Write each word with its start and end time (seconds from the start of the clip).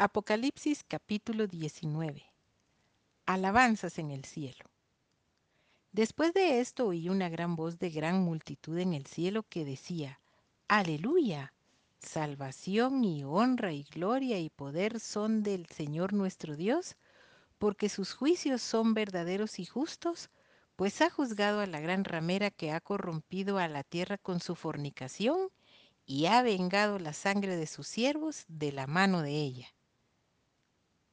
Apocalipsis 0.00 0.84
capítulo 0.86 1.48
19. 1.48 2.22
Alabanzas 3.26 3.98
en 3.98 4.12
el 4.12 4.24
cielo. 4.24 4.64
Después 5.90 6.32
de 6.34 6.60
esto 6.60 6.86
oí 6.86 7.08
una 7.08 7.28
gran 7.28 7.56
voz 7.56 7.80
de 7.80 7.90
gran 7.90 8.22
multitud 8.22 8.78
en 8.78 8.94
el 8.94 9.06
cielo 9.06 9.42
que 9.42 9.64
decía, 9.64 10.20
Aleluya, 10.68 11.52
salvación 11.98 13.02
y 13.02 13.24
honra 13.24 13.72
y 13.72 13.82
gloria 13.82 14.38
y 14.38 14.50
poder 14.50 15.00
son 15.00 15.42
del 15.42 15.66
Señor 15.66 16.12
nuestro 16.12 16.54
Dios, 16.54 16.94
porque 17.58 17.88
sus 17.88 18.14
juicios 18.14 18.62
son 18.62 18.94
verdaderos 18.94 19.58
y 19.58 19.64
justos, 19.64 20.30
pues 20.76 21.02
ha 21.02 21.10
juzgado 21.10 21.58
a 21.58 21.66
la 21.66 21.80
gran 21.80 22.04
ramera 22.04 22.52
que 22.52 22.70
ha 22.70 22.80
corrompido 22.80 23.58
a 23.58 23.66
la 23.66 23.82
tierra 23.82 24.16
con 24.16 24.38
su 24.38 24.54
fornicación 24.54 25.48
y 26.06 26.26
ha 26.26 26.40
vengado 26.42 27.00
la 27.00 27.14
sangre 27.14 27.56
de 27.56 27.66
sus 27.66 27.88
siervos 27.88 28.44
de 28.46 28.70
la 28.70 28.86
mano 28.86 29.22
de 29.22 29.32
ella. 29.32 29.74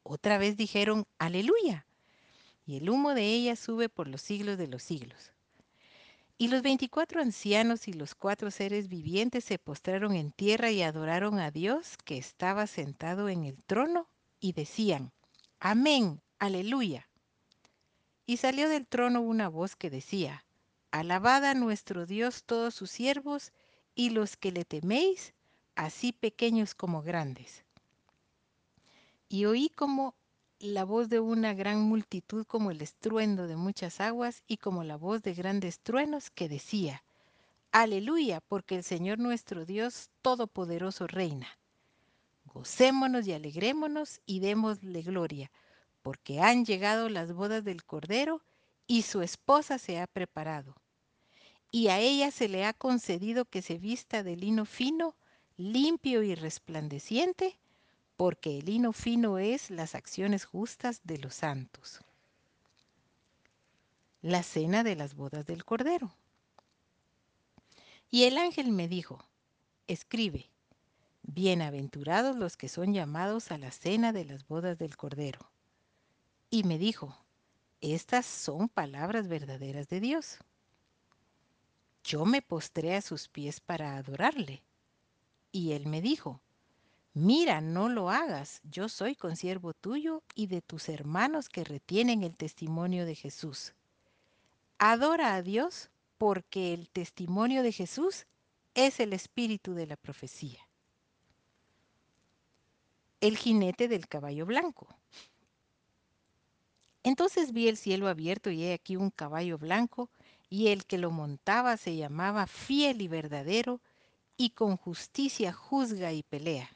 Otra 0.07 0.37
vez 0.37 0.55
dijeron, 0.55 1.07
aleluya, 1.17 1.87
y 2.63 2.77
el 2.77 2.91
humo 2.91 3.15
de 3.15 3.25
ella 3.25 3.55
sube 3.55 3.89
por 3.89 4.07
los 4.07 4.21
siglos 4.21 4.55
de 4.59 4.67
los 4.67 4.83
siglos. 4.83 5.31
Y 6.37 6.49
los 6.49 6.61
veinticuatro 6.61 7.21
ancianos 7.21 7.87
y 7.87 7.93
los 7.93 8.13
cuatro 8.13 8.51
seres 8.51 8.87
vivientes 8.87 9.43
se 9.43 9.57
postraron 9.57 10.13
en 10.13 10.31
tierra 10.31 10.69
y 10.69 10.83
adoraron 10.83 11.39
a 11.39 11.49
Dios 11.49 11.97
que 12.05 12.19
estaba 12.19 12.67
sentado 12.67 13.29
en 13.29 13.45
el 13.45 13.63
trono 13.63 14.07
y 14.39 14.53
decían, 14.53 15.11
Amén, 15.59 16.21
aleluya. 16.37 17.09
Y 18.27 18.37
salió 18.37 18.69
del 18.69 18.85
trono 18.85 19.21
una 19.21 19.49
voz 19.49 19.75
que 19.75 19.89
decía, 19.89 20.45
Alabad 20.91 21.45
a 21.45 21.55
nuestro 21.55 22.05
Dios 22.05 22.43
todos 22.43 22.75
sus 22.75 22.91
siervos 22.91 23.51
y 23.95 24.11
los 24.11 24.37
que 24.37 24.51
le 24.51 24.65
teméis, 24.65 25.33
así 25.73 26.11
pequeños 26.11 26.75
como 26.75 27.01
grandes. 27.01 27.64
Y 29.27 29.45
oí 29.45 29.69
como 29.69 30.15
la 30.59 30.85
voz 30.85 31.09
de 31.09 31.19
una 31.19 31.53
gran 31.53 31.81
multitud 31.81 32.45
como 32.45 32.71
el 32.71 32.81
estruendo 32.81 33.47
de 33.47 33.55
muchas 33.55 33.99
aguas 33.99 34.43
y 34.47 34.57
como 34.57 34.83
la 34.83 34.95
voz 34.95 35.21
de 35.21 35.33
grandes 35.33 35.79
truenos 35.79 36.29
que 36.29 36.47
decía, 36.47 37.03
Aleluya, 37.71 38.39
porque 38.39 38.75
el 38.75 38.83
Señor 38.83 39.19
nuestro 39.19 39.65
Dios 39.65 40.09
Todopoderoso 40.21 41.07
reina. 41.07 41.47
Gocémonos 42.45 43.27
y 43.27 43.33
alegrémonos 43.33 44.21
y 44.25 44.39
démosle 44.39 45.01
gloria, 45.01 45.51
porque 46.01 46.39
han 46.39 46.63
llegado 46.63 47.09
las 47.09 47.33
bodas 47.33 47.65
del 47.65 47.83
Cordero 47.83 48.41
y 48.87 49.01
su 49.01 49.21
esposa 49.21 49.77
se 49.77 49.99
ha 49.99 50.07
preparado. 50.07 50.77
Y 51.69 51.89
a 51.89 51.99
ella 51.99 52.31
se 52.31 52.47
le 52.47 52.63
ha 52.63 52.71
concedido 52.71 53.43
que 53.43 53.61
se 53.61 53.77
vista 53.77 54.23
de 54.23 54.37
lino 54.37 54.63
fino, 54.65 55.15
limpio 55.57 56.23
y 56.23 56.33
resplandeciente, 56.33 57.59
porque 58.17 58.59
el 58.59 58.65
lino 58.65 58.93
fino 58.93 59.37
es 59.37 59.69
las 59.69 59.95
acciones 59.95 60.45
justas 60.45 61.01
de 61.03 61.17
los 61.17 61.35
santos. 61.35 61.99
La 64.21 64.43
cena 64.43 64.83
de 64.83 64.95
las 64.95 65.15
bodas 65.15 65.45
del 65.45 65.65
Cordero. 65.65 66.15
Y 68.09 68.23
el 68.23 68.37
ángel 68.37 68.71
me 68.71 68.87
dijo, 68.87 69.23
escribe, 69.87 70.49
bienaventurados 71.23 72.35
los 72.35 72.55
que 72.55 72.69
son 72.69 72.93
llamados 72.93 73.51
a 73.51 73.57
la 73.57 73.71
cena 73.71 74.13
de 74.13 74.25
las 74.25 74.47
bodas 74.47 74.77
del 74.77 74.95
Cordero. 74.95 75.51
Y 76.49 76.63
me 76.63 76.77
dijo, 76.77 77.17
estas 77.81 78.25
son 78.25 78.69
palabras 78.69 79.27
verdaderas 79.27 79.89
de 79.89 79.99
Dios. 79.99 80.37
Yo 82.03 82.25
me 82.25 82.41
postré 82.41 82.95
a 82.95 83.01
sus 83.01 83.27
pies 83.27 83.59
para 83.59 83.97
adorarle. 83.97 84.63
Y 85.51 85.73
él 85.73 85.87
me 85.87 86.01
dijo, 86.01 86.39
Mira, 87.17 87.61
no 87.61 87.87
lo 87.87 88.09
hagas, 88.09 88.59
yo 88.69 88.89
soy 88.89 89.15
consiervo 89.15 89.73
tuyo 89.73 90.21
y 90.35 90.47
de 90.47 90.61
tus 90.61 90.89
hermanos 90.89 91.47
que 91.47 91.63
retienen 91.63 92.23
el 92.23 92.35
testimonio 92.35 93.05
de 93.05 93.15
Jesús. 93.15 93.73
Adora 94.79 95.35
a 95.35 95.41
Dios 95.41 95.89
porque 96.17 96.73
el 96.73 96.89
testimonio 96.89 97.63
de 97.63 97.71
Jesús 97.71 98.25
es 98.73 98.99
el 98.99 99.13
espíritu 99.13 99.73
de 99.73 99.87
la 99.87 99.95
profecía. 99.95 100.59
El 103.21 103.37
jinete 103.37 103.87
del 103.87 104.09
caballo 104.09 104.45
blanco. 104.45 104.85
Entonces 107.03 107.53
vi 107.53 107.69
el 107.69 107.77
cielo 107.77 108.09
abierto 108.09 108.49
y 108.49 108.65
he 108.65 108.73
aquí 108.73 108.97
un 108.97 109.09
caballo 109.09 109.57
blanco, 109.57 110.09
y 110.49 110.67
el 110.67 110.85
que 110.85 110.97
lo 110.97 111.11
montaba 111.11 111.77
se 111.77 111.95
llamaba 111.95 112.45
fiel 112.45 113.01
y 113.01 113.07
verdadero, 113.07 113.79
y 114.35 114.49
con 114.49 114.75
justicia 114.75 115.53
juzga 115.53 116.11
y 116.11 116.21
pelea. 116.21 116.74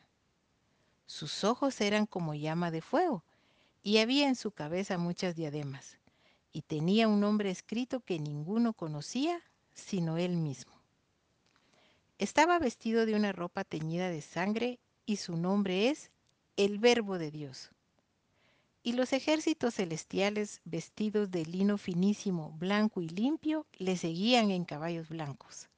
Sus 1.09 1.43
ojos 1.43 1.81
eran 1.81 2.05
como 2.05 2.35
llama 2.35 2.69
de 2.69 2.83
fuego, 2.83 3.23
y 3.81 3.97
había 3.97 4.27
en 4.27 4.35
su 4.35 4.51
cabeza 4.51 4.99
muchas 4.99 5.35
diademas, 5.35 5.97
y 6.53 6.61
tenía 6.61 7.07
un 7.07 7.19
nombre 7.19 7.49
escrito 7.49 8.01
que 8.01 8.19
ninguno 8.19 8.73
conocía 8.73 9.41
sino 9.73 10.19
él 10.19 10.37
mismo. 10.37 10.71
Estaba 12.19 12.59
vestido 12.59 13.07
de 13.07 13.15
una 13.15 13.31
ropa 13.31 13.63
teñida 13.63 14.09
de 14.09 14.21
sangre, 14.21 14.77
y 15.07 15.15
su 15.15 15.35
nombre 15.35 15.89
es 15.89 16.11
el 16.57 16.77
Verbo 16.77 17.17
de 17.17 17.31
Dios. 17.31 17.71
Y 18.83 18.93
los 18.93 19.11
ejércitos 19.11 19.73
celestiales, 19.73 20.61
vestidos 20.63 21.31
de 21.31 21.43
lino 21.43 21.79
finísimo, 21.79 22.51
blanco 22.59 23.01
y 23.01 23.09
limpio, 23.09 23.65
le 23.79 23.97
seguían 23.97 24.51
en 24.51 24.63
caballos 24.63 25.09
blancos. 25.09 25.69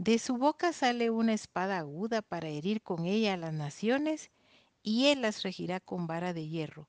De 0.00 0.18
su 0.18 0.38
boca 0.38 0.72
sale 0.72 1.10
una 1.10 1.34
espada 1.34 1.76
aguda 1.76 2.22
para 2.22 2.48
herir 2.48 2.80
con 2.80 3.04
ella 3.04 3.34
a 3.34 3.36
las 3.36 3.52
naciones, 3.52 4.30
y 4.82 5.08
él 5.08 5.20
las 5.20 5.42
regirá 5.42 5.78
con 5.78 6.06
vara 6.06 6.32
de 6.32 6.48
hierro. 6.48 6.88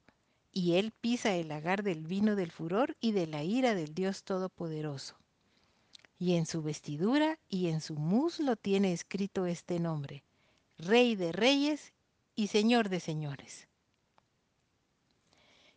Y 0.54 0.76
él 0.76 0.94
pisa 0.94 1.36
el 1.36 1.50
lagar 1.50 1.84
del 1.84 2.06
vino 2.06 2.38
del 2.38 2.54
furor 2.54 2.96
y 3.02 3.12
de 3.12 3.28
la 3.28 3.44
ira 3.44 3.76
del 3.76 3.94
Dios 3.94 4.24
Todopoderoso. 4.24 5.18
Y 6.20 6.36
en 6.36 6.46
su 6.46 6.62
vestidura 6.62 7.38
y 7.50 7.68
en 7.68 7.82
su 7.82 7.96
muslo 7.96 8.56
tiene 8.56 8.94
escrito 8.94 9.46
este 9.46 9.82
nombre, 9.82 10.24
Rey 10.78 11.18
de 11.18 11.34
Reyes 11.34 11.92
y 12.38 12.48
Señor 12.48 12.88
de 12.88 13.02
Señores. 13.02 13.68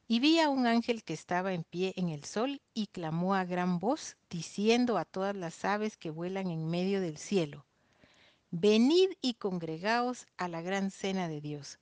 Y 0.06 0.20
vi 0.20 0.38
a 0.38 0.50
un 0.50 0.66
ángel 0.66 1.02
que 1.02 1.14
estaba 1.14 1.54
en 1.54 1.64
pie 1.64 1.94
en 1.96 2.10
el 2.10 2.24
sol 2.24 2.60
y 2.74 2.88
clamó 2.88 3.34
a 3.34 3.44
gran 3.44 3.78
voz, 3.78 4.16
diciendo 4.28 4.98
a 4.98 5.06
todas 5.06 5.34
las 5.34 5.64
aves 5.64 5.96
que 5.96 6.10
vuelan 6.10 6.50
en 6.50 6.66
medio 6.66 7.00
del 7.00 7.16
cielo, 7.16 7.64
Venid 8.50 9.10
y 9.22 9.34
congregaos 9.34 10.26
a 10.36 10.46
la 10.48 10.60
gran 10.60 10.90
cena 10.90 11.26
de 11.28 11.40
Dios, 11.40 11.78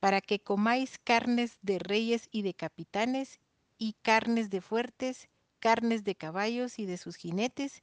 para 0.00 0.20
que 0.20 0.40
comáis 0.40 0.98
carnes 0.98 1.58
de 1.60 1.78
reyes 1.78 2.28
y 2.32 2.42
de 2.42 2.54
capitanes, 2.54 3.40
y 3.78 3.92
carnes 4.02 4.50
de 4.50 4.60
fuertes, 4.62 5.28
carnes 5.58 6.02
de 6.02 6.14
caballos 6.14 6.78
y 6.78 6.86
de 6.86 6.96
sus 6.96 7.16
jinetes, 7.16 7.82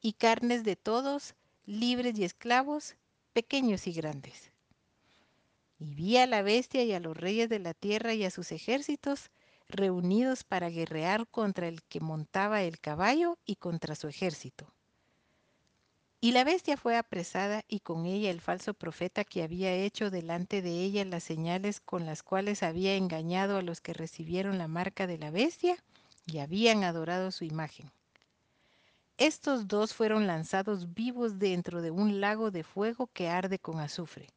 y 0.00 0.12
carnes 0.12 0.64
de 0.64 0.76
todos, 0.76 1.34
libres 1.64 2.18
y 2.18 2.24
esclavos, 2.24 2.96
pequeños 3.32 3.86
y 3.86 3.92
grandes 3.92 4.53
y 5.84 5.94
vi 5.94 6.16
a 6.16 6.26
la 6.26 6.40
bestia 6.40 6.82
y 6.82 6.94
a 6.94 7.00
los 7.00 7.14
reyes 7.14 7.50
de 7.50 7.58
la 7.58 7.74
tierra 7.74 8.14
y 8.14 8.24
a 8.24 8.30
sus 8.30 8.52
ejércitos 8.52 9.30
reunidos 9.68 10.42
para 10.42 10.70
guerrear 10.70 11.26
contra 11.26 11.68
el 11.68 11.82
que 11.82 12.00
montaba 12.00 12.62
el 12.62 12.80
caballo 12.80 13.38
y 13.44 13.56
contra 13.56 13.94
su 13.94 14.08
ejército. 14.08 14.72
Y 16.22 16.32
la 16.32 16.42
bestia 16.42 16.78
fue 16.78 16.96
apresada 16.96 17.64
y 17.68 17.80
con 17.80 18.06
ella 18.06 18.30
el 18.30 18.40
falso 18.40 18.72
profeta 18.72 19.24
que 19.24 19.42
había 19.42 19.74
hecho 19.74 20.10
delante 20.10 20.62
de 20.62 20.70
ella 20.70 21.04
las 21.04 21.22
señales 21.22 21.80
con 21.80 22.06
las 22.06 22.22
cuales 22.22 22.62
había 22.62 22.96
engañado 22.96 23.58
a 23.58 23.62
los 23.62 23.82
que 23.82 23.92
recibieron 23.92 24.56
la 24.56 24.68
marca 24.68 25.06
de 25.06 25.18
la 25.18 25.30
bestia 25.30 25.76
y 26.24 26.38
habían 26.38 26.82
adorado 26.82 27.30
su 27.30 27.44
imagen. 27.44 27.90
Estos 29.18 29.68
dos 29.68 29.92
fueron 29.92 30.26
lanzados 30.26 30.94
vivos 30.94 31.38
dentro 31.38 31.82
de 31.82 31.90
un 31.90 32.22
lago 32.22 32.50
de 32.50 32.64
fuego 32.64 33.10
que 33.12 33.28
arde 33.28 33.58
con 33.58 33.80
azufre 33.80 34.28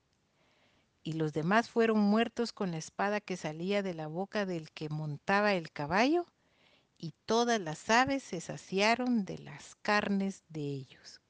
y 1.08 1.14
los 1.14 1.32
demás 1.32 1.70
fueron 1.70 2.00
muertos 2.00 2.52
con 2.52 2.72
la 2.72 2.78
espada 2.80 3.22
que 3.22 3.38
salía 3.38 3.82
de 3.82 3.94
la 3.94 4.08
boca 4.08 4.46
del 4.46 4.72
que 4.72 4.90
montaba 4.90 5.54
el 5.54 5.72
caballo, 5.72 6.26
y 6.98 7.14
todas 7.26 7.62
las 7.62 7.90
aves 7.90 8.24
se 8.24 8.42
saciaron 8.42 9.24
de 9.24 9.38
las 9.38 9.76
carnes 9.76 10.44
de 10.50 10.64
ellos. 10.64 11.22